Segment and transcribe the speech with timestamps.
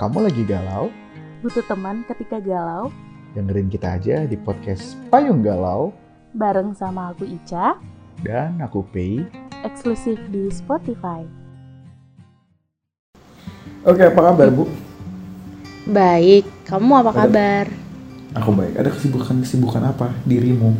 [0.00, 0.88] Kamu lagi galau?
[1.44, 2.88] Butuh teman ketika galau?
[3.36, 5.92] Dengerin kita aja di podcast Payung Galau
[6.32, 7.76] Bareng sama aku Ica,
[8.24, 9.20] dan aku Pei.
[9.60, 11.20] eksklusif di Spotify.
[13.84, 14.64] Oke, apa kabar Bu?
[15.84, 17.64] Baik, kamu apa Ada- kabar?
[18.40, 18.80] Aku baik.
[18.80, 20.72] Ada kesibukan-kesibukan apa dirimu?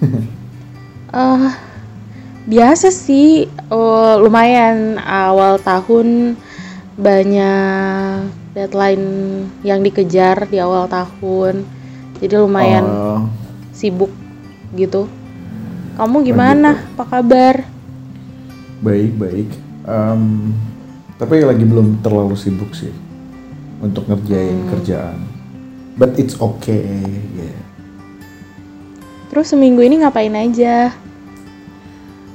[1.14, 1.50] Eh,
[2.48, 6.34] biasa sih, eh, lumayan awal tahun
[6.98, 7.93] banyak
[8.52, 9.06] deadline
[9.62, 11.64] yang dikejar di awal tahun.
[12.18, 13.22] Jadi lumayan Oh,
[13.70, 14.10] sibuk
[14.72, 15.06] gitu.
[15.94, 16.82] Kamu gimana?
[16.94, 17.66] Apa kabar?
[18.80, 19.48] baik, baik.
[19.84, 20.52] Em,
[21.16, 22.92] tapi lagi belum terlalu sibuk sih
[23.80, 24.70] untuk ngerjain Hmm.
[24.70, 25.18] kerjaan.
[25.94, 26.84] But it's okay.
[27.32, 27.60] Yeah.
[29.30, 30.92] Terus seminggu ini ngapain aja?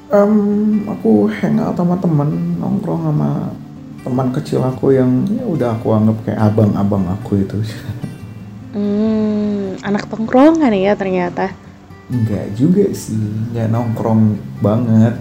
[0.10, 0.34] Em,
[0.90, 3.54] aku hangout sama temen, nongkrong sama
[4.06, 7.58] teman kecil aku yang ya udah aku anggap kayak abang-abang aku itu.
[8.70, 11.50] Hmm, anak tongkrongan ya ternyata.
[12.06, 13.18] Enggak juga sih,
[13.50, 15.18] nggak nongkrong banget.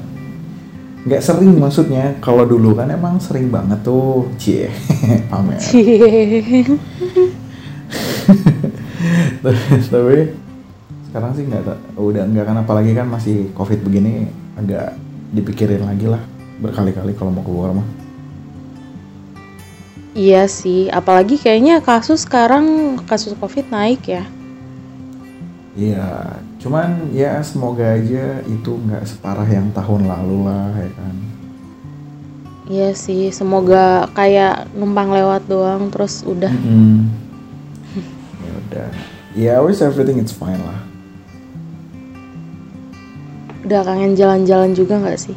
[1.08, 2.12] Nggak sering maksudnya.
[2.20, 4.68] Kalau dulu kan emang sering banget tuh, cie,
[5.32, 5.56] pamer.
[5.56, 6.60] Cie.
[9.88, 10.16] Tapi
[11.08, 14.28] sekarang sih nggak, ta- udah nggak kan apalagi kan masih covid begini,
[14.60, 14.92] agak
[15.32, 16.20] dipikirin lagi lah
[16.60, 17.97] berkali-kali kalau mau keluar mah.
[20.18, 24.26] Iya sih, apalagi kayaknya kasus sekarang kasus Covid naik ya.
[25.78, 31.14] Iya, cuman ya semoga aja itu nggak separah yang tahun lalu lah ya kan.
[32.66, 36.50] Iya sih, semoga kayak numpang lewat doang terus udah.
[36.50, 37.06] Mm-mm.
[38.42, 38.88] ya udah,
[39.38, 40.82] ya always everything it's fine lah.
[43.62, 45.36] Udah kangen jalan-jalan juga nggak sih?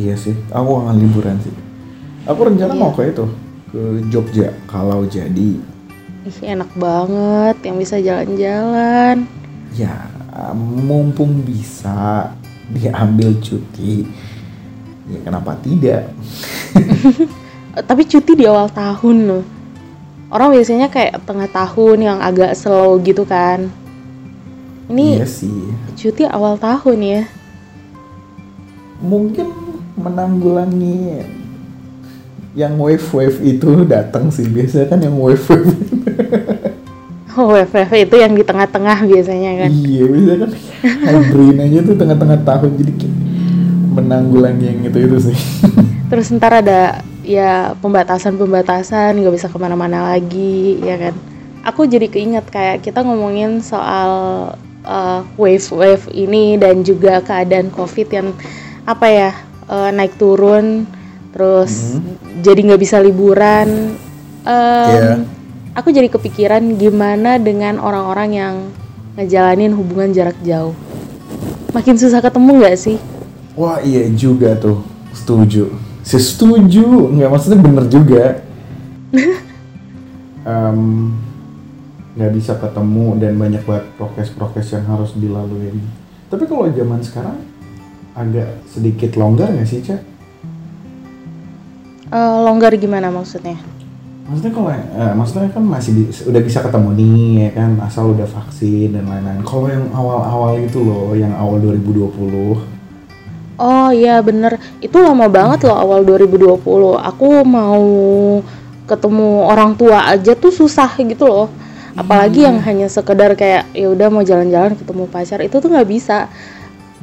[0.00, 1.67] Iya sih, aku kangen liburan sih.
[2.28, 2.80] Aku rencana Iya.
[2.80, 3.24] mau ke itu,
[3.72, 3.80] ke
[4.12, 5.56] Jogja kalau jadi.
[6.28, 9.24] Ih, enak banget yang bisa jalan-jalan.
[9.72, 10.12] Ya,
[10.52, 12.28] mumpung bisa
[12.68, 14.04] diambil cuti,
[15.08, 16.12] ya kenapa tidak?
[17.88, 19.44] Tapi cuti di awal tahun loh.
[20.28, 23.72] Orang biasanya kayak tengah tahun yang agak slow gitu kan.
[24.92, 27.22] Ini Iya sih, cuti awal tahun ya.
[28.98, 29.46] mungkin
[29.94, 31.22] menanggulangi
[32.58, 35.70] yang wave-wave itu datang sih biasanya kan yang wave-wave
[37.38, 39.70] Oh, WFF itu yang di tengah-tengah biasanya kan.
[39.70, 40.50] iya biasanya kan
[41.06, 42.92] hybrid aja tuh tengah-tengah tahun jadi
[43.94, 45.36] menanggulangi yang itu itu sih
[46.10, 51.14] Terus ntar ada ya pembatasan-pembatasan nggak bisa ke mana-mana lagi ya kan.
[51.62, 54.10] Aku jadi keinget kayak kita ngomongin soal
[54.88, 58.32] uh, wave-wave ini dan juga keadaan covid yang
[58.88, 59.30] apa ya
[59.68, 60.88] uh, naik turun
[61.30, 62.00] terus
[62.40, 63.94] jadi nggak bisa liburan.
[64.42, 65.14] Em, Iya.
[65.78, 68.54] Aku jadi kepikiran gimana dengan orang-orang yang
[69.14, 70.74] ngejalanin hubungan jarak jauh.
[71.70, 72.98] Makin susah ketemu nggak sih?
[73.58, 75.74] wah iya juga tuh setuju
[76.06, 78.24] sih setuju nggak maksudnya bener juga
[80.48, 81.12] Em,
[82.16, 85.74] nggak bisa ketemu dan banyak banget prokes-prokes yang harus dilalui
[86.30, 87.36] tapi kalau zaman sekarang
[88.14, 90.00] agak sedikit longgar nggak sih cak
[92.08, 93.60] Eh, longgar gimana maksudnya?
[94.24, 97.70] Maksudnya kalau eh, maksudnya kan masih di- udah bisa ketemu nih ya kan?
[97.84, 99.44] Asal udah vaksin dan lain-lain.
[99.44, 102.64] Kalau yang awal-awal itu loh, yang awal 2020.
[103.58, 107.82] Oh iya bener, itu lama banget loh awal 2020 Aku mau
[108.86, 111.48] ketemu orang tua aja tuh susah gitu loh.
[111.98, 116.30] Apalagi yang hanya sekedar kayak ya udah mau jalan-jalan ketemu pacar itu tuh nggak bisa.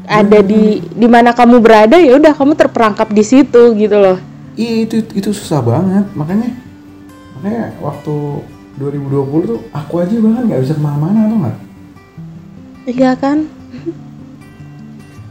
[0.07, 4.87] Ada di di mana kamu berada ya udah kamu terperangkap di situ gitu loh Iya
[4.87, 6.05] itu itu susah banget.
[6.15, 6.49] Makanya
[7.35, 8.15] makanya waktu
[8.75, 11.57] 2020 tuh aku aja bahkan nggak bisa ke mana-mana tuh nggak.
[12.85, 13.37] Iya kan?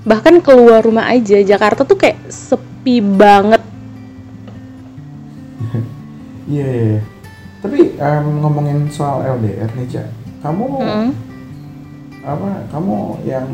[0.04, 3.64] Bahkan keluar rumah aja Jakarta tuh kayak sepi banget
[6.44, 6.60] Iya.
[6.60, 7.00] iya, iya.
[7.64, 10.06] Tapi em, ngomongin soal LDR nih cak,
[10.44, 11.08] kamu Mm.
[12.20, 12.48] apa?
[12.68, 13.48] Kamu yang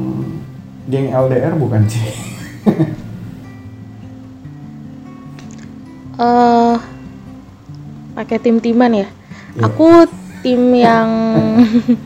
[0.87, 2.03] geng LDR bukan sih?
[6.21, 6.75] eh
[8.13, 9.09] pakai tim-timan ya.
[9.57, 9.67] Iya.
[9.67, 10.05] Aku
[10.45, 11.09] tim yang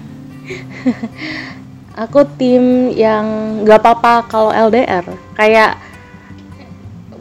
[2.02, 5.02] aku tim yang nggak apa-apa kalau LDR.
[5.34, 5.82] Kayak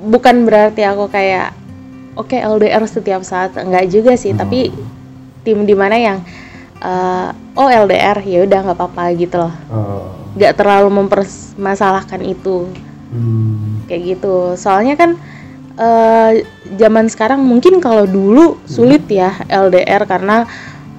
[0.03, 1.55] bukan berarti aku kayak
[2.13, 4.41] oke LDR setiap saat enggak juga sih, Hmm.
[4.45, 4.69] tapi
[5.41, 6.17] tim di mana yang
[6.83, 9.53] eh, oh LDR ya udah nggak apa-apa gitu loh.
[9.53, 12.65] Eh, Nggak terlalu mempermasalahkan itu
[13.13, 13.85] hmm.
[13.85, 15.13] kayak gitu soalnya kan
[15.75, 16.31] eh,
[16.73, 20.45] zaman sekarang mungkin kalau dulu sulit ya LDR karena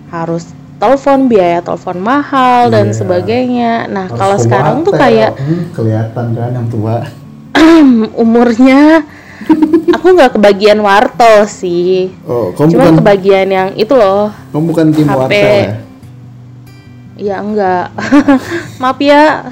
[0.08, 2.96] harus telepon biaya telepon mahal dan Iya.
[2.96, 3.72] sebagainya.
[3.86, 7.06] Nah Harus kalau sekarang tuh kayak Hmm, kelihatan kan yang tua
[8.16, 9.06] umurnya
[9.92, 12.10] aku nggak kebagian wartel sih.
[12.24, 14.34] oh kamu Cuman bukan kebagian yang itu loh.
[14.50, 15.14] kamu bukan tim HP.
[15.16, 15.70] wartel ya
[17.14, 17.94] Ya enggak.
[18.82, 19.46] Maaf ya.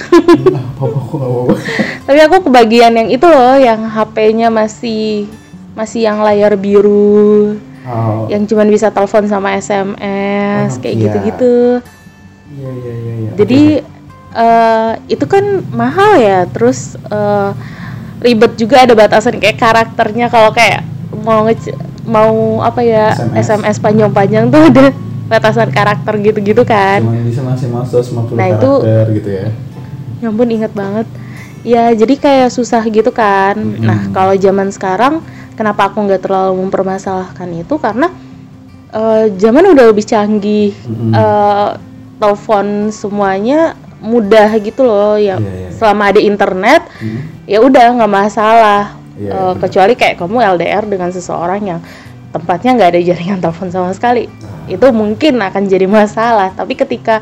[2.03, 5.31] Tapi aku kebagian yang itu loh yang HP-nya masih
[5.73, 7.57] masih yang layar biru,
[7.89, 11.05] oh, yang cuman bisa telepon sama SMS Oh, kayak iya.
[11.09, 11.57] gitu-gitu.
[12.53, 13.31] iya iya iya iya.
[13.41, 13.63] Jadi
[14.37, 17.51] eh, itu kan mahal ya, terus eh,
[18.21, 20.85] ribet juga ada batasan kayak karakternya kalau kayak
[21.25, 21.73] mau nge
[22.05, 23.49] mau apa ya SMS.
[23.49, 24.93] SMS, panjang-panjang tuh ada
[25.33, 27.01] batasan karakter gitu-gitu kan.
[27.01, 29.47] Cuman bisa maksimal 150 Nah, itu- karakter gitu ya.
[30.21, 31.07] Ya ampun inget banget.
[31.63, 33.57] Ya jadi kayak susah gitu kan.
[33.57, 33.81] Mm-mm.
[33.81, 35.23] Nah kalau zaman sekarang
[35.55, 38.13] kenapa aku nggak terlalu mempermasalahkan itu karena
[38.91, 40.77] eh, zaman udah lebih canggih.
[40.85, 41.13] Mm-mm.
[41.13, 41.71] Eh,
[42.19, 45.15] telepon semuanya mudah gitu loh.
[45.15, 45.69] Ya Iya, iya.
[45.73, 47.23] selama ada internet Hmm.
[47.45, 48.83] ya udah nggak masalah.
[49.15, 49.61] Iya, Eh, benar.
[49.61, 51.81] kecuali kayak kamu LDR dengan seseorang yang
[52.33, 54.67] tempatnya nggak ada jaringan telepon sama sekali Nah.
[54.67, 57.21] itu mungkin akan jadi masalah tapi ketika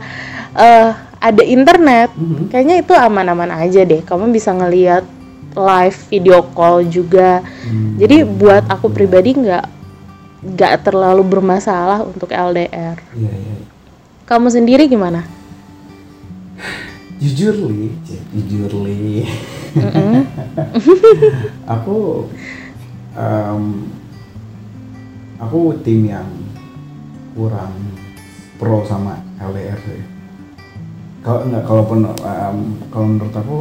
[0.52, 2.48] eh, ada internet Mhm.
[2.48, 5.04] kayaknya itu aman-aman aja deh kamu bisa ngelihat
[5.52, 7.98] live video call juga Hmm.
[7.98, 9.66] jadi buat aku pribadi nggak
[10.40, 13.54] nggak terlalu bermasalah untuk LDR Iya iya.
[14.24, 15.26] kamu sendiri gimana
[17.20, 17.92] Jujur li,
[18.32, 19.28] jujur li.
[21.68, 22.26] Aku
[23.12, 23.62] em,
[25.40, 26.28] aku tim yang
[27.32, 27.72] kurang
[28.60, 30.04] pro sama LDR sih.
[31.24, 32.58] Kalau nggak kalaupun em,
[32.92, 33.58] kalau menurut aku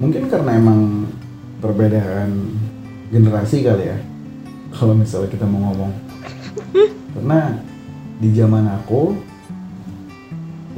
[0.00, 0.80] mungkin karena emang
[1.60, 2.56] perbedaan
[3.12, 3.98] generasi kali ya.
[4.76, 5.92] Kalau misalnya kita mau ngomong,
[7.10, 7.58] karena
[8.22, 9.18] di zaman aku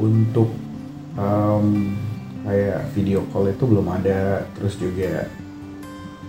[0.01, 0.49] untuk
[1.13, 1.93] em,
[2.43, 5.29] kayak video call itu belum ada, terus juga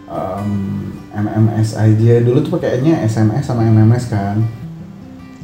[0.06, 0.50] em,
[1.14, 2.14] MMS aja.
[2.20, 4.38] Dulu tuh pakainya SMS sama MMS kan.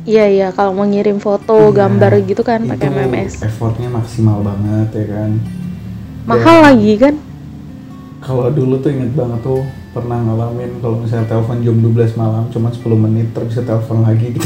[0.04, 0.48] iya iya.
[0.50, 5.30] Kalau mau ngirim foto Iya, gambar gitu kan pakai MMS Effortnya maksimal banget ya kan.
[6.26, 7.14] mahal lagi kan?
[8.20, 12.68] Kalau dulu tuh inget banget tuh pernah ngalamin kalau misalnya telepon jam 12 malam cuma
[12.70, 14.32] 10 menit terus bisa telepon lagi.
[14.32, 14.42] Gitu.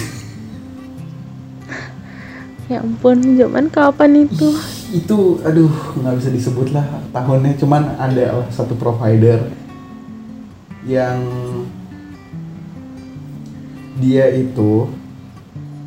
[2.72, 4.48] ya ampun zaman kapan itu?
[4.90, 7.58] Itu aduh nggak bisa disebut lah tahunnya.
[7.58, 9.42] Cuman ada lah satu provider
[10.84, 11.20] yang
[14.02, 14.90] dia itu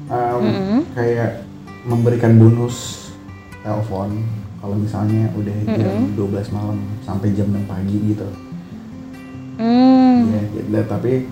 [0.09, 0.81] um, Mm-mm.
[0.95, 1.45] kayak
[1.87, 3.11] memberikan bonus
[3.63, 4.23] telepon
[4.63, 8.29] kalau misalnya udah jam 12 malam sampai jam 6 pagi gitu
[9.63, 10.19] hmm.
[10.33, 10.81] ya gitu.
[10.91, 11.27] tapi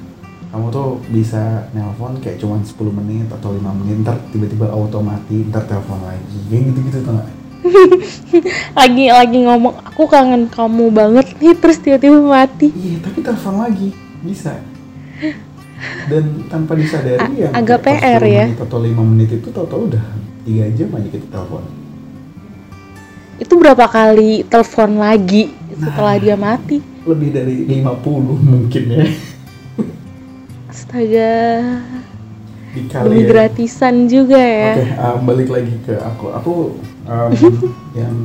[0.55, 5.43] kamu tuh bisa nelpon kayak cuman 10 menit atau 5 menit ntar tiba-tiba auto mati
[5.51, 7.31] ntar telepon lagi kayak gitu-gitu tuh nggak
[8.75, 13.89] lagi lagi ngomong aku kangen kamu banget nih terus tiba-tiba mati Iya, tapi telepon lagi
[14.21, 14.57] bisa.
[16.05, 18.45] Dan tanpa disadari A- yang agak PR 10 ya.
[18.47, 20.05] menit atau 5 menit itu tahu-tahu udah
[20.43, 21.65] 3 jam aja kita telepon.
[23.35, 26.23] itu berapa kali telepon lagi setelah Nah.
[26.23, 28.01] dia mati Lebih dari 50
[28.41, 29.05] mungkin ya.
[30.67, 31.35] astaga
[32.73, 33.27] Dikali ya.
[33.29, 36.27] gratisan juga ya Oke, um, balik lagi ke aku.
[36.33, 36.53] Aku
[37.09, 37.31] um,
[38.01, 38.17] yang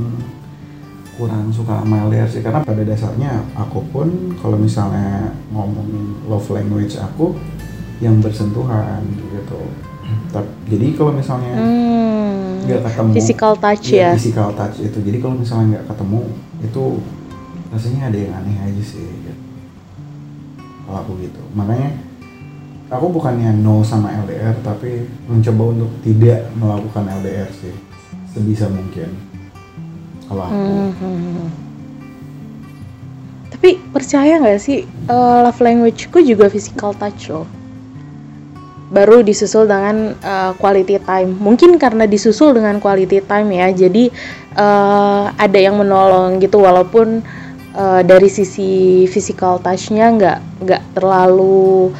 [1.19, 4.07] kurang suka sama LDR sih karena pada dasarnya aku pun
[4.39, 7.35] kalau misalnya ngomongin love language aku
[7.99, 9.59] yang bersentuhan gitu.
[10.31, 12.65] Tapi jadi kalau misalnya hmm.
[12.65, 16.21] nggak ketemu physical touch Iya, ya physical touch itu jadi kalau misalnya nggak ketemu
[16.63, 16.83] itu
[17.69, 19.33] rasanya ada yang aneh aja sih gitu.
[20.85, 22.01] kalau aku gitu makanya
[22.89, 27.88] aku bukannya no sama LDR tapi mencoba untuk tidak melakukan LDR sih
[28.33, 29.09] sebisa mungkin.
[30.29, 30.53] Kalau aku.
[30.53, 31.49] Hmm.
[33.59, 37.43] tapi percaya nggak sih eh, love languageku juga physical touch loh.
[38.89, 41.35] Baru disusul dengan eh, quality time.
[41.35, 44.07] Mungkin karena disusul dengan quality time ya jadi
[44.55, 47.19] eh, ada yang menolong gitu walaupun
[47.75, 51.91] eh, dari sisi physical touchnya nggak nggak terlalu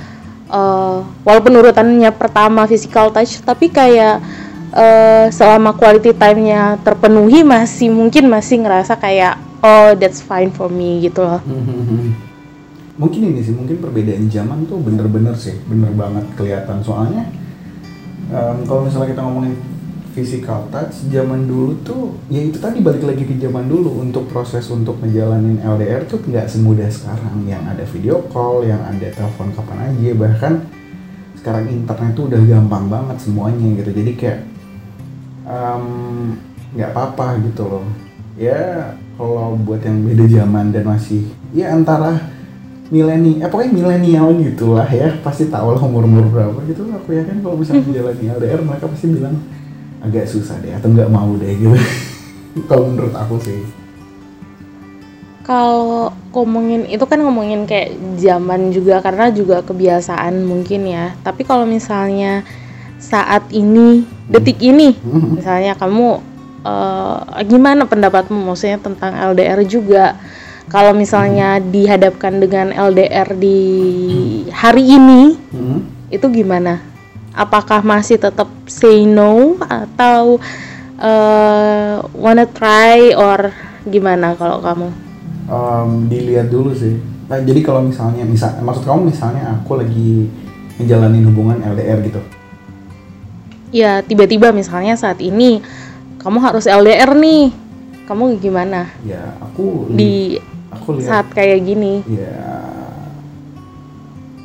[0.47, 4.23] eh, walaupun urutannya pertama physical touch tapi kayak
[4.73, 11.03] eh, selama quality time-nya terpenuhi masih mungkin masih ngerasa kayak oh that's fine for me
[11.03, 11.41] gitu loh.
[12.99, 16.83] Mungkin ini sih mungkin perbedaan zaman tuh bener-bener sih bener banget kelihatan.
[16.83, 17.31] Soalnya
[18.27, 19.55] em, kalau misalnya kita ngomongin
[20.11, 24.03] physical touch zaman dulu tuh ya itu tadi balik lagi ke zaman dulu.
[24.03, 27.47] Untuk proses untuk ngejalanin LDR tuh nggak semudah sekarang.
[27.47, 30.53] Yang ada video call yang ada telepon kapan aja bahkan
[31.39, 33.95] sekarang internet tuh udah gampang banget semuanya gitu.
[33.95, 34.39] Jadi kayak
[36.77, 37.85] nggak apa-apa gitu loh.
[38.39, 42.29] Ya kalau buat yang beda zaman dan masih ya antara
[42.89, 45.09] mileni eh pokoknya milenial gitu lah ya.
[45.25, 46.85] Pasti tahu lah umur umur berapa gitu.
[46.93, 49.35] Aku yakin kalau misalnya menjalani LDR mereka pasti bilang
[49.99, 51.75] agak susah deh atau nggak mau deh gitu.
[52.69, 53.61] Kalau menurut aku sih.
[55.45, 61.17] Kalau ngomongin itu kan ngomongin kayak zaman juga karena juga kebiasaan mungkin ya.
[61.25, 62.45] Tapi kalau misalnya
[62.99, 65.39] saat ini, detik ini, Hmm.
[65.39, 66.21] misalnya kamu
[66.59, 70.19] eh, gimana pendapatmu maksudnya tentang LDR juga?
[70.67, 73.59] Kalau misalnya dihadapkan dengan LDR di
[74.51, 75.87] hari ini, Hmm.
[76.11, 76.83] itu gimana?
[77.31, 80.37] Apakah masih tetap say no atau
[80.99, 83.55] eh, wanna try or
[83.87, 84.91] gimana kalau kamu?
[85.49, 86.93] Em, dilihat dulu sih
[87.25, 90.29] nah, jadi kalau misalnya misal maksud kamu misalnya aku lagi
[90.77, 92.21] ngejalanin hubungan LDR gitu
[93.69, 95.61] Ya tiba-tiba misalnya saat ini
[96.17, 97.53] kamu harus LDR nih,
[98.03, 102.01] kamu gimana ya aku di aku lihat saat kayak gini?
[102.09, 102.35] ya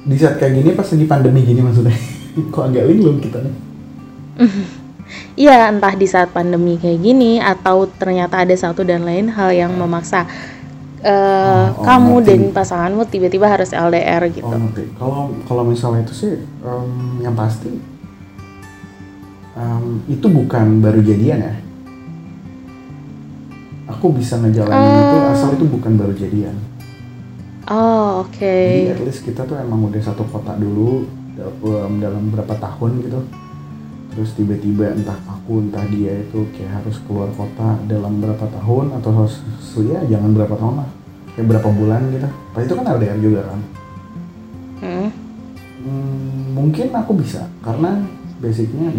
[0.04, 1.97] di saat kayak gini pas lagi pandemi gini maksudnya
[2.52, 3.57] kok agak linglung kita nih
[5.37, 9.73] Iya entah di saat pandemi kayak gini atau ternyata ada satu dan lain hal yang
[9.73, 10.25] memaksa
[11.00, 12.28] eh, Oh, oh, kamu ngerti.
[12.28, 14.49] dan pasanganmu tiba-tiba harus LDR gitu.
[14.49, 14.88] Oh ngerti.
[14.97, 16.90] Kalau kalau misalnya itu sih em,
[17.21, 17.69] yang pasti
[19.54, 21.54] em, itu bukan baru jadian ya.
[23.90, 25.32] Aku bisa ngejalanin itu Ah.
[25.37, 26.56] asal itu bukan baru jadian.
[27.64, 28.56] Oh oke.
[28.84, 33.20] Jadi at least kita tuh emang udah satu kota dulu dalam, dalam berapa tahun gitu.
[34.14, 39.11] Terus tiba-tiba entah aku entah dia itu kayak harus keluar kota dalam berapa tahun atau
[39.11, 39.40] harus
[39.80, 40.88] ya jangan berapa tahun lah
[41.34, 42.28] kayak berapa bulan gitu.
[42.52, 43.61] Pasti itu kan LDR juga kan.
[44.84, 45.08] Hmm.
[45.84, 48.00] Hmm, mungkin aku bisa karena
[48.40, 48.92] basicnya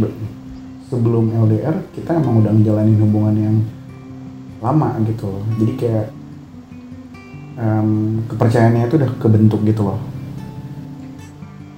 [0.85, 3.55] sebelum LDR kita emang udah ngejalanin hubungan yang
[4.61, 6.07] lama gitu loh jadi kayak
[7.57, 7.89] em,
[8.29, 9.99] kepercayaannya itu udah kebentuk gitu loh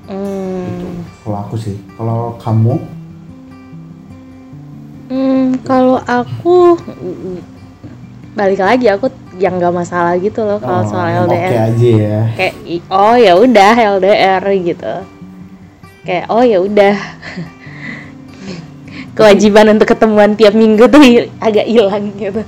[0.08, 0.86] gitu.
[0.88, 1.04] Hmm.
[1.24, 2.76] kalau aku sih kalau kamu
[5.08, 6.76] Hmm, kalau aku
[8.36, 9.08] balik lagi aku
[9.40, 11.48] yang nggak masalah gitu loh kalau oh, soal LDR.
[11.48, 12.54] oke aja ya Kayak
[12.92, 14.94] oh ya udah LDR gitu.
[16.04, 16.96] Kayak oh ya udah.
[19.18, 21.02] Kewajiban untuk ketemuan tiap minggu tuh
[21.42, 22.42] agak hilang gitu.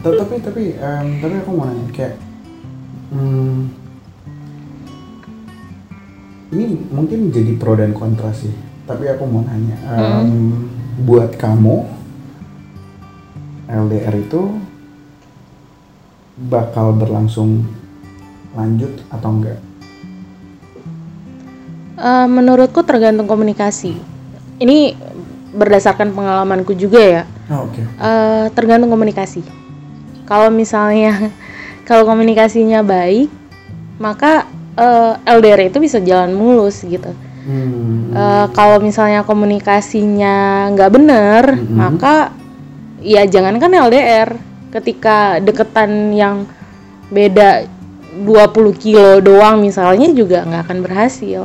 [0.00, 2.16] Ta- tapi tapi em, tapi aku mau nanya kayak
[3.12, 3.68] hmm,
[6.50, 8.48] ini mungkin jadi pro dan kontra sih
[8.88, 9.76] tapi aku mau nanya
[10.24, 10.66] em,
[11.04, 11.84] buat kamu
[13.68, 14.56] LDR itu
[16.40, 17.68] bakal berlangsung
[18.56, 19.60] lanjut atau enggak
[22.00, 23.92] Eh, menurutku tergantung komunikasi.
[24.56, 24.96] Ini
[25.50, 27.22] berdasarkan pengalamanku juga ya.
[27.50, 29.42] oh, oke Eh, tergantung komunikasi.
[30.24, 31.30] Kalau misalnya
[31.88, 33.26] kalau komunikasinya baik,
[33.98, 37.10] maka eh, LDR itu bisa jalan mulus gitu.
[37.40, 40.34] Hmm, Eh, kalau misalnya komunikasinya
[40.70, 41.74] nggak bener, Mhm.
[41.74, 42.34] maka
[43.00, 44.34] ya jangankan LDR,
[44.70, 46.46] ketika deketan yang
[47.08, 47.66] beda
[48.22, 51.42] 20 kilo doang misalnya juga nggak akan berhasil.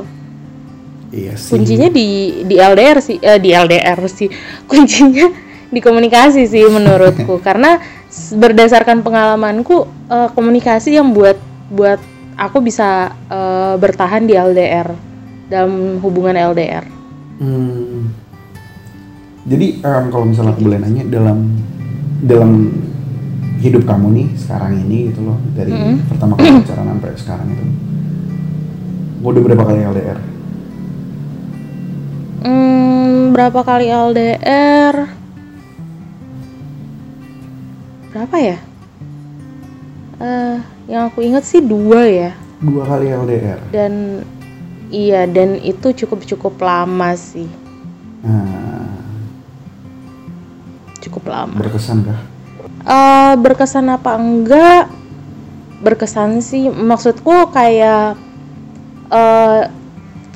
[1.16, 4.28] Iya sih Kuncinya di di LDR sih, eh, di LDR sih.
[4.70, 5.32] Kuncinya
[5.72, 7.80] di komunikasi sih menurutku karena
[8.36, 11.40] berdasarkan pengalamanku eh, komunikasi yang buat
[11.72, 12.04] buat
[12.36, 14.92] aku bisa eh, bertahan di LDR
[15.48, 16.84] dalam hubungan LDR.
[17.40, 18.12] Hmm.
[19.46, 21.54] Jadi em, kalau misalnya aku boleh nanya dalam
[22.26, 22.74] dalam
[23.62, 26.10] hidup kamu nih sekarang ini gitu loh dari Mm-mm.
[26.10, 27.66] pertama kali pacaran sampai sekarang itu
[29.26, 30.20] udah berapa kali LDR?
[33.36, 34.96] Berapa kali LDR?
[38.16, 38.58] Berapa ya?
[40.24, 42.32] Eh, yang aku ingat sih dua ya.
[42.64, 43.60] Dua kali LDR.
[43.76, 44.24] Dan
[44.88, 47.52] iya, dan itu cukup cukup lama sih,
[48.24, 48.88] Nah,
[51.04, 51.60] cukup lama.
[51.60, 52.20] berkesan kah?
[52.88, 54.88] Eh, berkesan apa enggak?
[55.84, 58.16] Berkesan sih, maksudku kayak
[59.12, 59.62] eh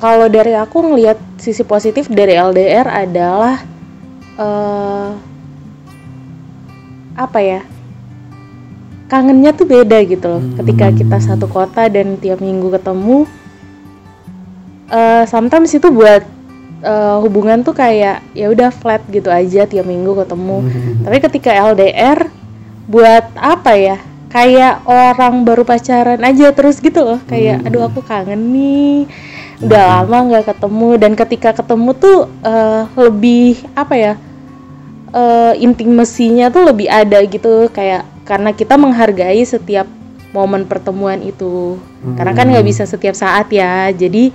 [0.00, 3.60] kalau dari aku ngelihat sisi positif dari LDR adalah
[4.40, 5.08] eh
[7.14, 7.60] apa ya?
[9.06, 10.42] Kangennya tuh beda gitu loh.
[10.56, 11.26] Ketika kita Hmm.
[11.28, 13.28] satu kota dan tiap minggu ketemu,
[14.88, 16.22] eh sometimes itu buat
[16.80, 20.64] eh, hubungan tuh kayak ya udah flat gitu aja tiap minggu ketemu.
[21.04, 22.30] Tapi ketika LDR
[22.88, 23.96] buat apa ya?
[24.30, 27.20] Kayak orang baru pacaran aja terus gitu loh.
[27.26, 29.10] Kayak aduh aku kangen nih.
[29.60, 34.14] Udah lama nggak ketemu dan ketika ketemu tuh eh, lebih apa ya?
[35.10, 37.68] eh intimasinya tuh lebih ada gitu.
[37.74, 39.84] Kayak karena kita menghargai setiap
[40.32, 41.76] momen pertemuan itu.
[42.16, 43.92] Karena kan nggak bisa setiap saat ya.
[43.92, 44.32] Jadi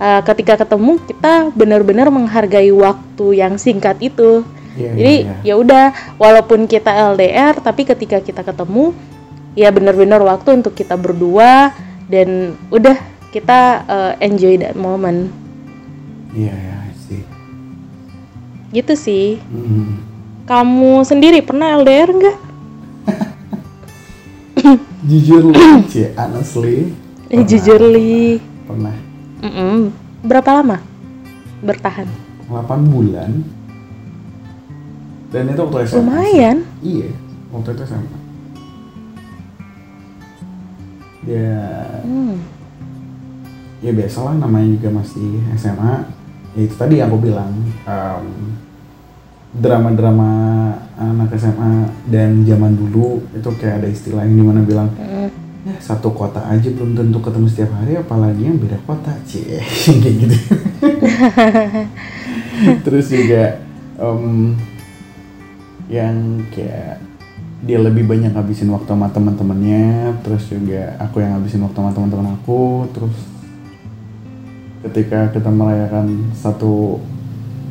[0.00, 4.46] eh, ketika ketemu kita benar-benar menghargai waktu yang singkat itu.
[4.72, 5.84] Iya, jadi iya, ya udah
[6.16, 8.96] walaupun kita LDR tapi ketika kita ketemu
[9.52, 11.76] ya benar-benar waktu untuk kita berdua.
[12.08, 15.28] Dan udah kita eh, enjoy that moment
[16.32, 17.22] Iya, iya, I see.
[18.70, 19.98] gitu sih Hmm.
[20.42, 22.36] kamu sendiri pernah LDR nggak?
[25.02, 25.50] Jujur
[25.86, 26.94] cie, honestly.
[27.26, 28.94] Eh, jujur li Pernah
[29.40, 29.90] Mm-mm.
[30.22, 30.78] berapa lama
[31.60, 32.06] bertahan?
[32.46, 33.42] 8 bulan.
[35.28, 35.98] Dan itu waktu SMA.
[35.98, 36.56] Lumayan.
[36.78, 37.08] Iya,
[37.50, 38.16] waktu itu SMA.
[41.22, 41.54] Ya,
[42.02, 42.34] Hmm.
[43.82, 46.06] Ya biasalah namanya juga masih SMA.
[46.54, 47.52] Ya itu tadi yang aku bilang.
[47.82, 48.26] em,
[49.52, 50.32] drama-drama
[50.96, 55.28] anak SMA dan zaman dulu itu kayak ada istilah yang di mana bilang Mm.
[55.68, 59.60] ya satu kota aja belum tentu ketemu setiap hari apalagi yang beda kota cie
[60.02, 60.36] kayak gitu
[62.88, 63.60] terus juga
[64.00, 64.56] em,
[65.92, 66.98] yang kayak
[67.62, 72.40] dia lebih banyak ngabisin waktu sama teman-temannya terus juga aku yang ngabisin waktu sama teman-teman
[72.40, 73.14] aku terus
[74.82, 76.98] ketika kita merayakan satu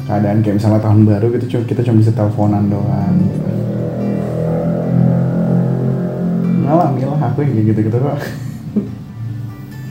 [0.08, 3.16] keadaan kayak misalnya tahun baru gitu cuma kita cuma bisa teleponan doang.
[6.62, 8.18] Ngalami lah aku yang kayak gitu-gitu kok.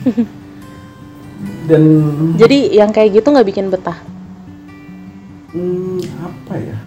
[1.69, 1.81] Dan
[2.35, 3.97] Jadi yang kayak gitu nggak bikin betah.
[5.51, 6.77] hmm, apa ya?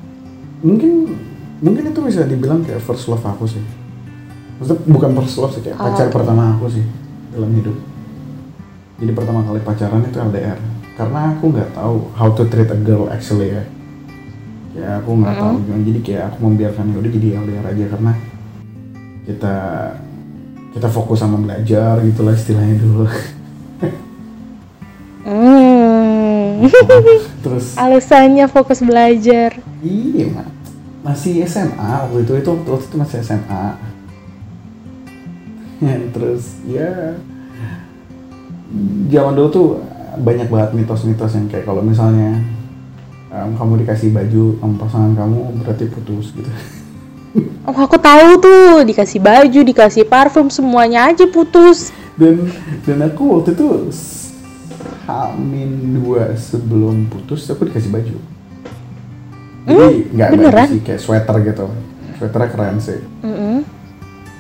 [0.65, 1.15] Mungkin
[1.61, 3.63] mungkin itu bisa dibilang kayak first love aku sih.
[4.59, 6.15] Maksudnya bukan first love sih kayak Oh, pacar oke.
[6.17, 6.85] pertama aku sih
[7.31, 7.77] dalam hidup
[8.99, 10.59] jadi pertama kali pacaran itu LDR
[10.95, 13.63] karena aku nggak tahu how to treat a girl actually ya
[14.75, 18.13] ya aku nggak tahu gimana jadi kayak aku membiarkan ya udah jadi LDR aja karena
[19.25, 19.57] kita
[20.75, 23.07] kita fokus sama belajar gitulah istilahnya dulu
[25.25, 26.69] Hmm.
[27.45, 29.57] terus Alasannya fokus belajar.
[29.81, 30.49] Iya, Mak.
[31.01, 31.73] Masih SMA
[32.09, 33.65] waktu itu, itu waktu itu masih SMA.
[36.15, 37.17] Terus ya
[39.11, 39.69] zaman dulu tuh
[40.19, 42.43] banyak banget mitos-mitos yang kayak kalau misalnya
[43.31, 46.51] em, kamu dikasih baju sama pasangan kamu berarti putus gitu.
[47.67, 51.91] Oh aku tahu tuh dikasih baju, dikasih parfum semuanya aja putus.
[52.15, 52.47] Dan
[52.87, 53.91] dan aku waktu itu
[55.03, 58.17] Hamin dua sebelum putus aku dikasih baju.
[59.67, 60.67] Jadi nggak baju beneran?
[60.71, 61.67] sih kayak sweater gitu.
[62.23, 63.01] Sweaternya keren sih.
[63.27, 63.67] Mm-mm.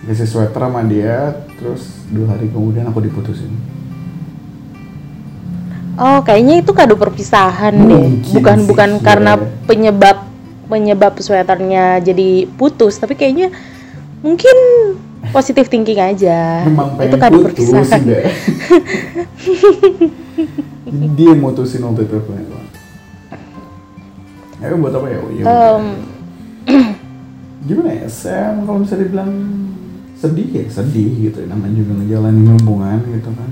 [0.07, 3.51] Kasih sweater sama dia, terus dua hari kemudian aku diputusin.
[5.94, 8.18] Oh kayaknya itu kado perpisahan deh.
[8.18, 9.38] Mungkin Bukan sih, bukan karena
[9.70, 10.26] penyebab
[10.66, 13.54] penyebab sweaternya jadi putus, tapi kayaknya
[14.24, 14.57] mungkin
[15.30, 16.66] positive thinking aja.
[16.66, 18.02] Memang itu kado putus perpisahan.
[18.02, 18.26] deh.
[21.18, 22.66] dia mutusin waktu itu bilang.
[24.59, 25.18] Ya buat apa ya?
[25.20, 25.78] Oh.
[25.78, 25.85] Em,
[27.68, 28.07] Gimana ya?
[28.09, 29.30] Saya kalau bisa dibilang
[30.18, 31.44] sedih ya sedih gitu.
[31.46, 33.50] Namanya juga ngejalanin hubungan gitu kan.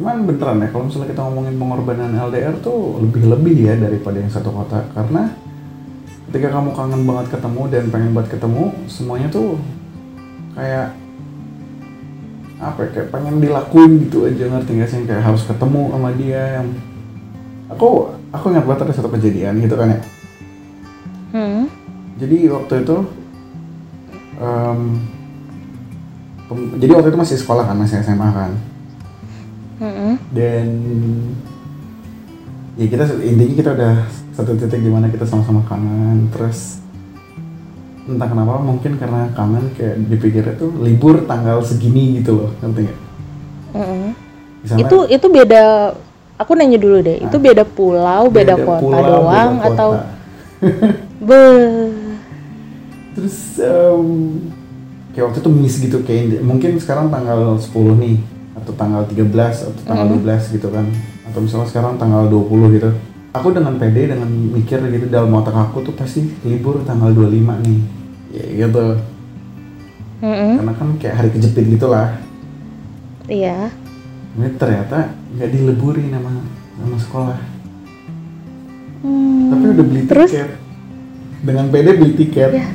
[0.00, 4.48] Cuman beneran ya kalau misalnya kita ngomongin pengorbanan LDR tuh lebih-lebih ya daripada yang satu
[4.48, 4.80] kota.
[4.96, 5.28] Karena
[6.32, 9.60] ketika kamu kangen banget ketemu dan pengen banget ketemu semuanya tuh
[10.56, 10.96] kayak
[12.60, 15.04] apa ya, kayak pengen dilakuin gitu aja ngerti gak sih?
[15.04, 16.68] Kayak harus ketemu sama dia yang
[17.68, 20.00] aku aku ingat banget ada satu kejadian gitu kan ya.
[21.30, 21.70] Hmm.
[22.18, 22.96] jadi waktu itu
[26.50, 28.50] pem- jadi waktu itu masih sekolah kan masih SMA kan
[29.80, 30.12] Mm-mm.
[30.36, 30.66] dan
[32.76, 33.94] ya kita intinya kita udah
[34.36, 36.80] satu titik di mana kita sama-sama kangen terus
[38.04, 43.00] entah kenapa mungkin karena kangen kayak dipikirnya tuh libur tanggal segini gitu loh ngerti nggak?
[44.60, 45.64] Misalnya Itu itu beda.
[46.40, 47.20] Aku nanya dulu deh.
[47.20, 49.74] Itu beda pulau, beda, kota pulau, doang beda kota.
[49.76, 49.88] atau
[51.28, 51.42] be?
[53.10, 54.06] terus em,
[55.12, 57.68] kayak waktu itu miss gitu kayak mungkin sekarang tanggal 10
[58.00, 58.16] nih
[58.56, 59.26] atau tanggal 13
[59.70, 60.86] atau tanggal 12 gitu kan.
[61.30, 62.90] Atau misalnya sekarang tanggal 20 gitu.
[63.30, 67.80] Aku dengan pede dengan mikir gitu dalam otak aku tuh pasti libur tanggal 25 nih.
[68.30, 68.98] Ya gitu.
[70.20, 70.60] Mm-mm.
[70.60, 72.12] karena kan kayak hari kejepit gitu lah
[73.24, 73.72] Iya.
[74.36, 76.44] ini ternyata nggak diliburin sama
[76.76, 77.38] sama sekolah.
[79.00, 80.28] Hmm, tapi udah beli terus?
[80.28, 80.50] tiket.
[81.40, 82.50] Dengan pede beli tiket.
[82.52, 82.68] Ya.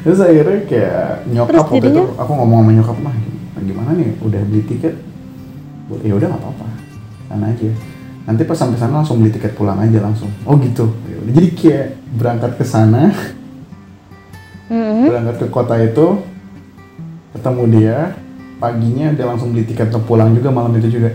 [0.00, 3.16] Terus akhirnya kayak nyokap Terus waktu itu aku ngomong sama nyokap mah
[3.60, 4.10] gimana nih?
[4.24, 4.94] Udah beli tiket?
[6.02, 6.66] Ya udah nggak apa-apa.
[7.28, 7.70] Sana aja.
[8.24, 10.30] Nanti pas sampai sana langsung beli tiket pulang aja langsung.
[10.48, 10.90] Oh gitu.
[11.06, 11.32] Ya udah.
[11.36, 11.86] jadi kayak
[12.16, 13.14] berangkat ke sana
[14.70, 15.10] Mm-mm.
[15.10, 16.22] berangkat ke kota itu
[17.34, 17.98] ketemu dia
[18.62, 21.10] paginya dia langsung beli tiket untuk pulang juga malam itu juga.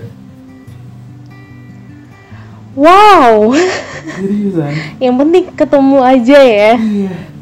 [2.76, 3.56] Wow,
[4.20, 4.76] seriusan?
[5.04, 6.72] Yang penting ketemu aja ya.
[6.76, 7.35] iya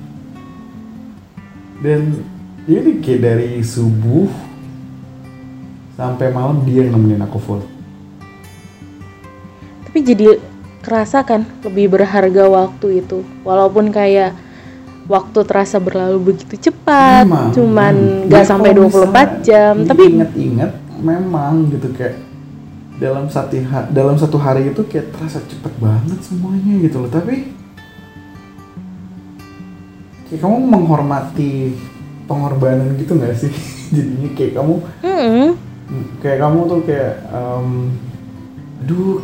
[1.83, 2.15] dan
[2.63, 4.31] ini kayak dari subuh
[5.99, 7.61] sampai malam dia yang nemenin aku full.
[9.83, 10.39] Tapi jadi
[10.79, 13.21] kerasa kan lebih berharga waktu itu.
[13.43, 14.31] Walaupun kayak
[15.11, 17.95] waktu terasa berlalu begitu cepat, Memang, cuman
[18.31, 20.71] nggak Ya, sampai kalau 24 misalnya jam, tapi inget-inget
[21.03, 22.15] memang gitu kayak
[22.95, 27.11] dalam satu ha- dalam satu hari itu kayak terasa cepet banget semuanya gitu loh.
[27.11, 27.51] Tapi
[30.33, 31.77] kayak kamu menghormati
[32.25, 33.53] pengorbanan gitu nggak sih?
[33.93, 34.73] Jadinya kayak kamu
[35.05, 35.49] Mm-mm.
[36.17, 37.67] kayak kamu tuh kayak em,
[38.81, 39.21] aduh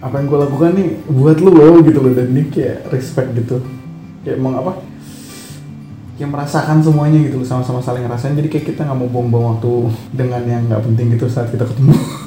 [0.00, 2.12] apa yang gue lakukan nih buat lu loh gitu loh.
[2.16, 3.60] Dan ini kayak respect gitu.
[4.24, 4.80] Kayak emang apa
[6.16, 8.32] kayak merasakan semuanya gitu sama-sama saling ngerasain.
[8.32, 9.72] Jadi kayak kita nggak mau buang-buang waktu
[10.16, 11.92] dengan yang nggak penting gitu saat kita ketemu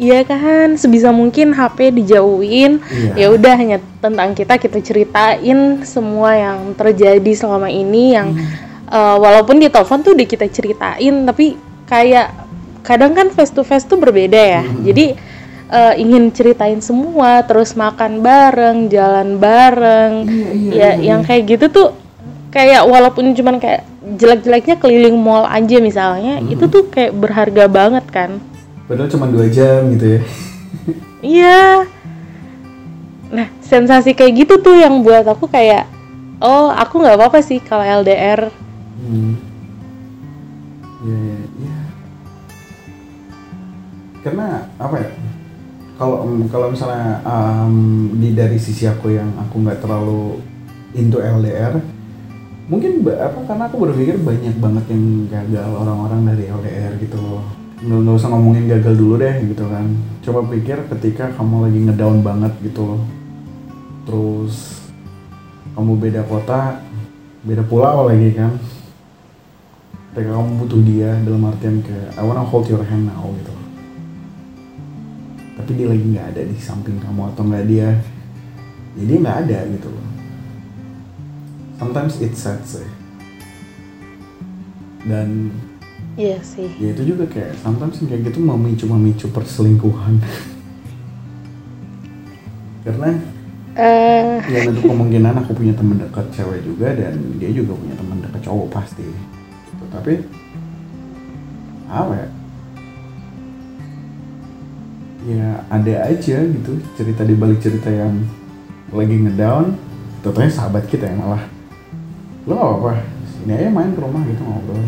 [0.00, 2.80] Iya kan, sebisa mungkin HP dijauhin.
[2.88, 3.12] Iya.
[3.20, 8.32] Ya udah hanya tentang kita kita ceritain semua yang terjadi selama ini yang
[8.88, 12.32] eh, walaupun di telepon tuh udah kita ceritain tapi kayak
[12.80, 14.62] kadang kan face to face tuh berbeda ya.
[14.64, 15.20] Jadi
[15.68, 20.12] eh, ingin ceritain semua, terus makan bareng, jalan bareng.
[20.24, 21.88] Iya, ya iya, yang kayak gitu tuh
[22.48, 23.84] kayak walaupun cuman kayak
[24.16, 28.40] jelek-jeleknya keliling mall aja misalnya, itu tuh kayak berharga banget kan.
[28.90, 30.22] Padahal cuma dua jam gitu ya
[31.20, 31.84] Iya.
[33.30, 35.86] Nah, sensasi kayak gitu tuh yang buat aku kayak,
[36.40, 38.48] oh aku nggak apa-apa sih kalau LDR.
[39.04, 39.36] Hmm.
[41.04, 41.78] Ya, ya, ya.
[44.24, 44.46] Karena
[44.80, 45.10] apa ya?
[46.00, 47.76] Kalau kalau misalnya em,
[48.16, 50.40] di dari sisi aku yang aku nggak terlalu
[50.96, 51.76] into LDR,
[52.72, 57.59] mungkin apa karena aku berpikir banyak banget yang gagal orang-orang dari LDR gitu loh.
[57.80, 59.88] Nggak, usah ngomongin gagal dulu deh gitu kan.
[60.20, 63.02] Coba pikir ketika kamu lagi ngedown banget gitu loh.
[64.04, 64.84] Terus
[65.72, 66.84] kamu beda kota,
[67.40, 68.52] beda pulau lagi kan.
[70.12, 73.54] Ketika kamu butuh dia dalam artian kayak I wanna hold your hand now gitu.
[75.56, 77.96] Tapi dia lagi nggak ada di samping kamu atau nggak dia.
[79.00, 80.08] Dia nggak ada gitu loh.
[81.80, 82.84] Sometimes it's sad sih.
[85.08, 85.48] Dan
[86.18, 86.68] Iya sih.
[86.78, 90.18] ya itu juga kayak sometimes kayak gitu memicu memicu perselingkuhan.
[92.84, 93.10] Karena
[93.80, 98.18] Eh, ya untuk kemungkinan aku punya teman dekat cewek juga dan dia juga punya teman
[98.18, 99.06] dekat cowok pasti.
[99.06, 99.84] Gitu.
[99.88, 100.12] tapi
[101.86, 102.28] apa ya?
[105.30, 108.26] Ya ada aja gitu cerita di balik cerita yang
[108.90, 109.78] lagi ngedown.
[110.20, 111.42] Tentunya sahabat kita yang malah
[112.48, 112.92] lo apa-apa
[113.46, 114.80] ini aja main ke rumah gitu ngobrol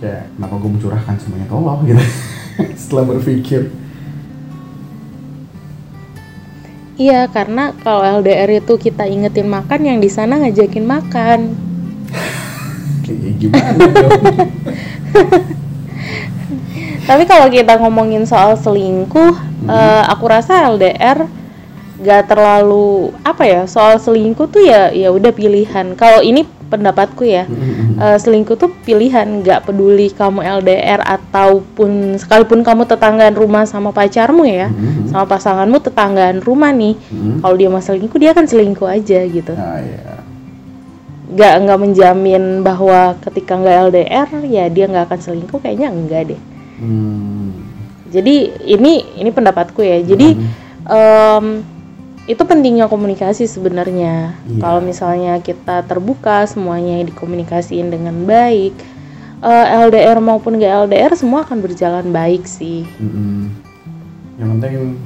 [0.00, 2.04] kayak kenapa gue mencurahkan semuanya ke lo gitu
[2.80, 3.72] setelah berpikir
[6.96, 11.52] iya karena kalau LDR itu kita ingetin makan, yang di sana ngajakin makan.
[13.04, 13.84] kayak gimana
[17.06, 19.34] Tapi kalau kita ngomongin soal selingkuh,
[19.70, 21.30] eh, aku rasa LDR
[21.96, 25.94] gak terlalu apa ya soal selingkuh tuh ya ya udah pilihan.
[25.94, 27.46] Kalau ini pendapatku ya.
[27.96, 34.44] Eh, selingkuh tuh pilihan nggak peduli kamu LDR ataupun sekalipun kamu tetanggaan rumah sama pacarmu
[34.44, 35.08] ya Mhm.
[35.08, 37.40] sama pasanganmu tetanggaan rumah nih Mhm.
[37.40, 40.20] kalau dia mau selingkuh dia akan selingkuh aja gitu nah ya
[41.26, 46.40] nggak nggak menjamin bahwa ketika nggak LDR ya dia nggak akan selingkuh kayaknya enggak deh
[46.78, 47.48] hmm.
[48.12, 50.46] jadi ini ini pendapatku ya jadi Mhm.
[50.86, 51.46] em,
[52.26, 54.58] itu pentingnya komunikasi sebenarnya Iya.
[54.58, 58.74] kalau misalnya kita terbuka semuanya dikomunikasiin dengan baik
[59.40, 63.54] eh, LDR maupun gak LDR semua akan berjalan baik sih Mm-mm.
[64.36, 64.98] yang penting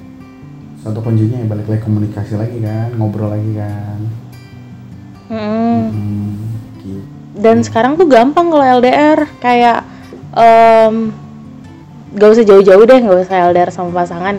[0.80, 4.00] satu kuncinya ya balik lagi komunikasi lagi kan ngobrol lagi kan
[5.28, 5.78] Mm-mm.
[5.92, 6.32] Hmm,
[6.80, 7.00] gitu.
[7.36, 9.84] dan sekarang tuh gampang kalau LDR kayak
[10.32, 11.12] em,
[12.10, 14.36] gak usah jauh-jauh deh gak usah LDR sama pasangan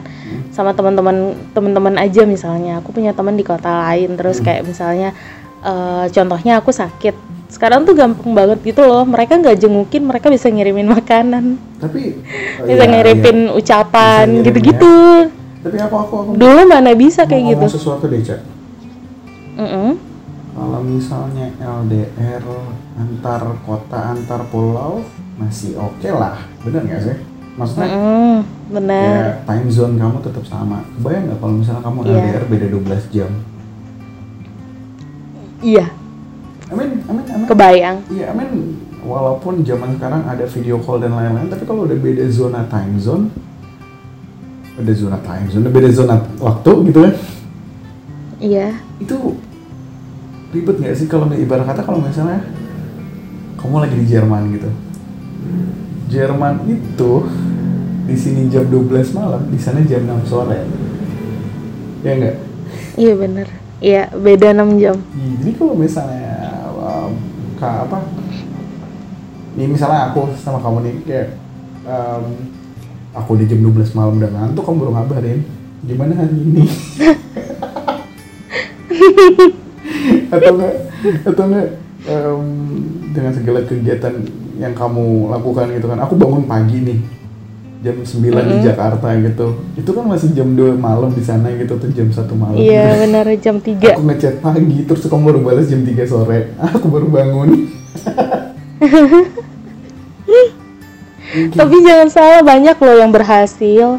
[0.52, 2.84] sama teman-teman teman-teman aja misalnya.
[2.84, 5.16] Aku punya teman di kota lain terus kayak misalnya
[5.64, 7.16] eh, contohnya aku sakit.
[7.52, 9.04] Sekarang tuh gampang banget gitu loh.
[9.08, 11.56] Mereka nggak jengukin mereka bisa ngirimin makanan.
[11.80, 12.20] Tapi
[12.60, 13.56] oh bisa iya, ngirimin iya.
[13.56, 14.96] ucapan Bisa ngirim, gitu-gitu.
[15.62, 17.66] tapi aku aku aku dulu mana bisa kayak gitu.
[17.78, 18.42] sesuatu deh cak.
[19.52, 19.94] Mm-mm.
[20.52, 22.42] kalau misalnya LDR
[22.98, 25.06] antar kota antar pulau
[25.38, 26.44] masih oke lah.
[26.66, 28.36] Bener nggak sih maksudnya Mm-mm.
[28.72, 29.04] bener.
[29.12, 30.84] ya time zone kamu tetap sama.
[30.96, 32.14] Kebayang nggak kalau misalnya kamu Iya.
[32.16, 33.32] LDR beda 12 jam?
[35.62, 35.86] Iya.
[36.72, 37.98] Amin amin amin kebayang.
[38.08, 38.52] Iya, I mean,
[39.04, 43.28] walaupun zaman sekarang ada video call dan lain-lain, tapi kalau udah beda zona time zone,
[44.80, 47.14] beda zona time zone, beda zona waktu gitu kan,
[48.40, 48.72] iya.
[48.98, 49.36] Itu
[50.56, 52.40] ribet nggak sih kalau ibarat kata kalau misalnya
[53.60, 54.70] kamu lagi di Jerman gitu,
[56.12, 57.24] Jerman itu
[58.04, 60.68] di sini jam 12 malam, di sana jam 6 sore,
[62.04, 62.36] ya enggak?
[63.00, 63.48] iya bener.
[63.82, 65.00] Iya beda 6 jam.
[65.00, 66.36] Iya, Jadi kalau misalnya
[66.76, 67.16] um,
[67.64, 68.04] apa?
[69.56, 71.28] Nih misalnya aku sama kamu nih kayak
[71.88, 72.52] um,
[73.16, 75.40] aku di jam 12 malam udah ngantuk kamu baru ngabarin
[75.88, 76.68] gimana hari ini?
[80.36, 80.76] Atau enggak?
[81.24, 81.80] Atau enggak?
[82.02, 82.46] Um,
[83.14, 84.26] dengan segala kegiatan
[84.62, 87.00] yang kamu lakukan gitu kan aku bangun pagi nih
[87.82, 91.90] jam 9 di Jakarta gitu itu kan masih jam 2 malam di sana gitu tuh
[91.90, 95.82] jam 1 malam iya bener jam 3 Aku ngechat pagi, terus kamu baru balas jam
[95.82, 96.54] 3 sore.
[96.78, 97.50] Aku baru bangun.
[101.32, 103.98] Mungkin- tapi jangan salah banyak loh yang berhasil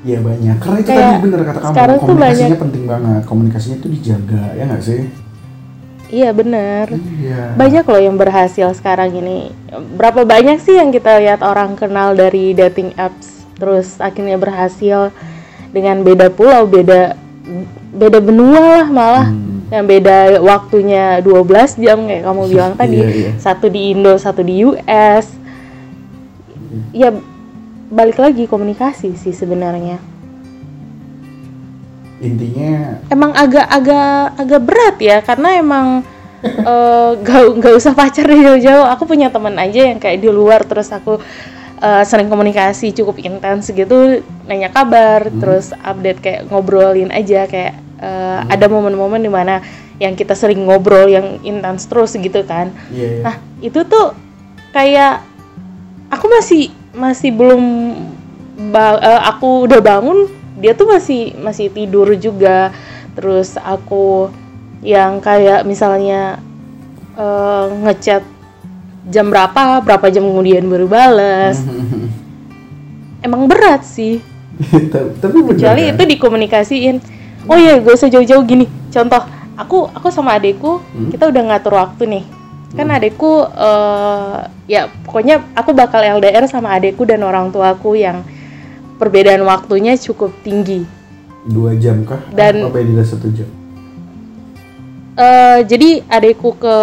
[0.00, 0.56] Iya banyak.
[0.58, 1.68] Karena itu Kayak tadi bener kata kamu.
[1.68, 2.16] tuh Komunikasinya
[2.48, 3.22] banyak- penting banget.
[3.22, 5.00] Komunikasinya itu dijaga, ya nggak sih?
[6.10, 6.90] Iya bener.
[6.92, 7.54] Iya.
[7.54, 9.54] banyak loh yang berhasil sekarang ini.
[9.96, 15.12] Berapa banyak sih yang kita lihat orang kenal dari dating apps terus akhirnya berhasil
[15.70, 17.14] dengan beda pulau beda
[17.94, 19.28] beda benua lah malah.
[19.30, 19.48] Hmm.
[19.70, 22.98] yang beda waktunya 12 jam kayak kamu bilang tadi.
[22.98, 23.30] Iya, iya.
[23.38, 25.30] satu di Indo satu di US
[26.90, 27.14] ya
[27.90, 29.98] balik lagi komunikasi sih sebenarnya
[32.20, 33.66] Intinya emang agak
[34.36, 35.86] agak berat ya karena emang
[36.44, 38.86] eh, gak nggak usah pacar jauh-jauh.
[38.96, 41.20] Aku punya teman aja yang kayak di luar terus aku
[41.80, 48.38] eh, sering komunikasi cukup intens gitu nanya kabar terus update kayak ngobrolin aja kayak eh,
[48.48, 49.60] ada momen-momen di mana
[50.00, 52.72] yang kita sering ngobrol yang intens terus gitu kan.
[52.88, 53.20] Iya.
[53.20, 54.16] Nah, itu tuh
[54.72, 55.20] kayak
[56.08, 57.62] aku masih masih belum
[58.72, 60.24] ba- eh, aku udah bangun,
[60.60, 62.70] dia tuh masih masih tidur juga.
[63.16, 64.30] Terus aku
[64.80, 66.38] yang kayak misalnya
[67.16, 68.22] eh, ngechat
[69.10, 71.58] jam berapa, berapa jam kemudian baru bales.
[73.26, 74.20] Emang berat sih.
[74.88, 75.92] Ta- Tapi Kecuali kan?
[75.96, 76.96] itu dikomunikasiin.
[77.48, 78.68] Oh iya, gak usah jauh-jauh gini.
[78.92, 79.24] Contoh,
[79.56, 82.24] aku aku sama adekku kita udah ngatur waktu nih.
[82.72, 84.38] Kan adekku eh,
[84.70, 88.22] ya pokoknya aku bakal LDR sama adekku dan orang tuaku yang
[89.00, 90.84] perbedaan waktunya cukup tinggi.
[91.40, 92.20] dua jam kah?
[92.36, 93.48] Dan- apa beda satu jam?
[95.16, 96.76] Eh, jadi adekku ke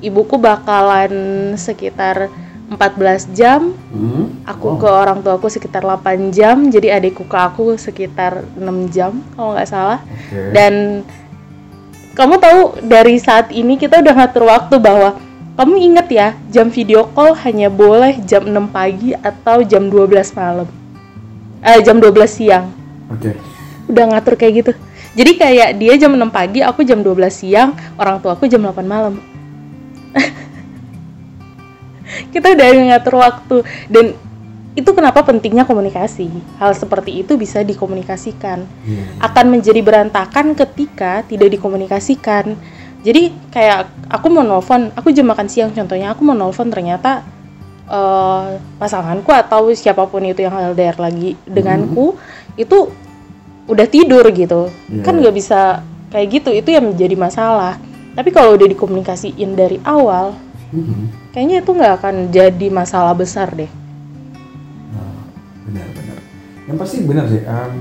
[0.00, 1.12] ibuku bakalan
[1.56, 2.28] sekitar
[2.68, 4.32] 14 jam, Hmm?
[4.48, 9.20] aku Oh, ke orang tuaku sekitar 8 jam, jadi adekku ke aku sekitar 6 jam
[9.36, 10.00] kalau nggak salah.
[10.00, 10.56] Oke.
[10.56, 11.04] Dan
[12.12, 15.20] kamu tahu dari saat ini kita udah ngatur waktu bahwa
[15.52, 20.68] kamu inget ya, jam video call hanya boleh jam 6 pagi atau jam 12 malam.
[21.62, 22.74] Eh, jam 12 siang.
[23.06, 23.38] Oke.
[23.86, 24.72] Udah ngatur kayak gitu.
[25.12, 28.82] Jadi kayak dia jam 6 pagi, aku jam 12 siang, orang tua aku jam 8
[28.82, 29.20] malam.
[32.34, 33.56] kita udah ngatur waktu
[33.88, 34.06] dan
[34.72, 36.32] itu kenapa pentingnya komunikasi.
[36.56, 39.04] Hal seperti itu bisa dikomunikasikan Iya.
[39.20, 42.56] akan menjadi berantakan ketika tidak dikomunikasikan.
[43.02, 47.20] Jadi kayak aku mau nelfon, aku jam makan siang contohnya, aku mau nelfon ternyata
[47.88, 48.46] eh,
[48.78, 52.14] pasanganku atau siapa pun itu yang LDR lagi denganku
[52.54, 52.90] itu
[53.66, 54.68] udah tidur gitu.
[54.90, 55.02] Iya.
[55.02, 55.80] Kan nggak bisa
[56.12, 57.80] kayak gitu, itu yang menjadi masalah.
[58.12, 60.36] Tapi kalau udah dikomunikasiin dari awal,
[60.72, 61.32] Mhm.
[61.32, 63.68] kayaknya itu nggak akan jadi masalah besar deh.
[64.92, 65.24] Nah,
[65.68, 66.16] benar benar
[66.68, 67.76] yang pasti benar sih em,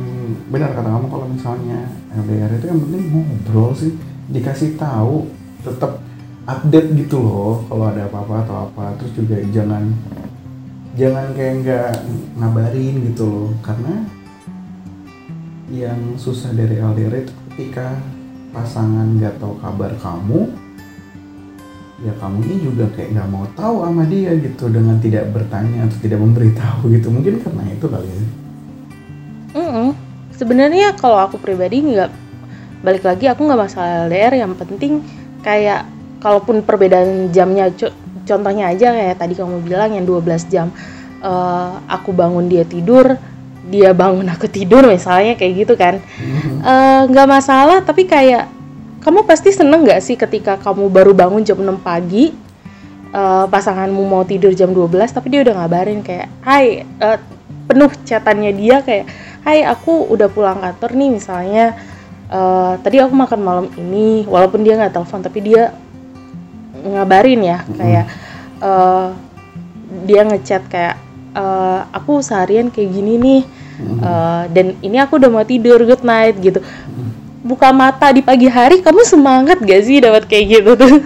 [0.51, 1.79] benar kata kamu kalau misalnya
[2.11, 3.95] LDR itu yang penting ngobrol sih
[4.27, 6.01] dikasih tahu tetap
[6.49, 9.93] update gitu loh kalau ada apa-apa atau apa terus juga jangan
[10.97, 11.91] jangan kayak nggak
[12.41, 14.06] ngabarin gitu loh karena
[15.71, 17.95] yang susah dari LDR itu ketika
[18.51, 20.51] pasangan nggak tahu kabar kamu
[22.01, 25.97] ya kamu ini juga kayak nggak mau tahu sama dia gitu dengan tidak bertanya atau
[26.01, 27.08] tidak memberitahu gitu.
[27.13, 28.23] Mungkin karena itu kali ya.
[29.62, 29.89] Mm-mm.
[30.34, 32.10] Sebenarnya kalau aku pribadi nggak
[32.82, 35.06] balik lagi aku nggak masalah LDR yang penting
[35.45, 35.86] kayak
[36.21, 37.91] kalaupun perbedaan jamnya co-
[38.23, 40.69] contohnya aja kayak tadi kamu bilang yang 12 jam
[41.19, 43.17] eh, aku bangun dia tidur
[43.62, 46.62] dia bangun aku tidur misalnya kayak gitu kan Mhm.
[46.62, 48.45] Eh, nggak masalah tapi kayak
[49.01, 52.29] kamu pasti seneng nggak sih ketika kamu baru bangun jam 6 pagi
[53.12, 57.17] eh, pasanganmu mau tidur jam 12 tapi dia udah ngabarin kayak hai eh,
[57.65, 59.05] penuh chatannya dia kayak
[59.41, 61.65] hai aku udah pulang kantor nih misalnya
[62.29, 65.73] eh, tadi aku makan malam ini walaupun dia nggak telepon tapi dia
[66.82, 68.06] ngabarin ya kayak
[68.62, 69.08] eh,
[70.08, 70.96] dia ngechat kayak
[71.38, 73.44] eh, aku seharian kayak gini nih
[73.82, 73.98] Mhm.
[73.98, 76.62] Eh, dan ini aku udah mau tidur good night gitu
[77.41, 81.02] buka mata di pagi hari kamu semangat gak sih dapat kayak gitu tuh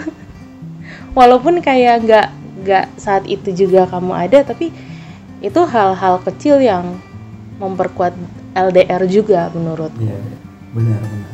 [1.17, 2.27] walaupun kayak nggak
[2.65, 4.75] nggak saat itu juga kamu ada tapi
[5.39, 6.99] itu hal-hal kecil yang
[7.55, 8.11] memperkuat
[8.51, 10.19] LDR juga menurut iya.
[10.75, 11.33] benar benar.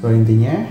[0.00, 0.64] So intinya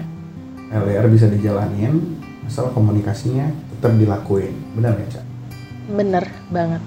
[0.74, 4.54] LDR bisa dijalanin asal komunikasinya tetap dilakuin.
[4.78, 5.26] Benar ya, Cak?
[5.86, 6.82] bener banget.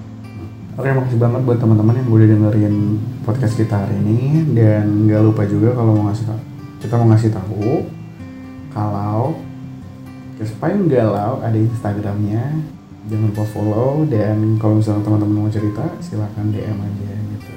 [0.79, 2.77] Oke, makasih banget buat teman-teman yang udah dengerin
[3.27, 4.47] podcast kita hari ini.
[4.55, 6.27] Dan nggak lupa juga kalau mau ngasih
[6.79, 7.71] kita mau ngasih tahu
[8.71, 9.35] kalau
[10.39, 12.63] Kespayung Galau ada Instagramnya.
[13.11, 14.07] Jangan lupa follow.
[14.07, 17.55] Dan kalau misalnya teman-teman mau cerita silahkan DM aja gitu.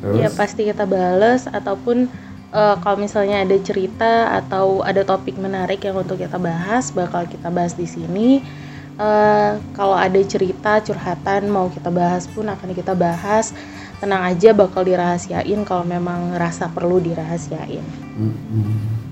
[0.00, 0.16] Terus?
[0.20, 2.08] ya pasti kita bales ataupun
[2.54, 7.50] eh, kalau misalnya ada cerita atau ada topik menarik yang untuk kita bahas bakal kita
[7.50, 8.40] bahas di sini.
[8.94, 13.50] Eh, kalau ada cerita curhatan mau kita bahas pun akan kita bahas.
[13.98, 17.82] Tenang aja bakal dirahasiain kalau memang rasa perlu dirahasiain.
[18.14, 19.02] Mm-mm.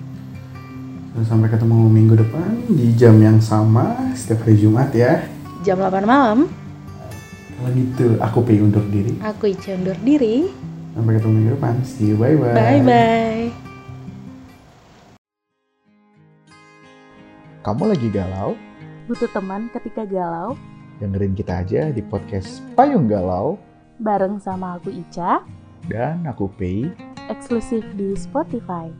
[1.12, 5.22] Terus sampai ketemu minggu depan di jam yang sama setiap hari Jumat ya.
[5.60, 6.50] Jam 8 malam.
[7.56, 9.14] Kalau gitu aku pengen undur diri.
[9.22, 10.50] Aku Ica undur diri
[10.92, 11.74] sampai ketemu minggu depan.
[11.84, 13.72] See you bye bye bye bye
[17.62, 18.58] kamu lagi galau?
[19.06, 20.58] Butuh teman ketika galau?
[20.98, 23.54] Dengerin kita aja di podcast Payung Galau.
[24.02, 25.46] Bareng sama aku Ica.
[25.86, 26.90] Dan aku Pei.
[27.30, 28.90] Eksklusif di Spotify